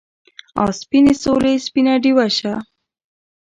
[0.63, 2.53] آ سپینې سولې سپینه ډیوه شه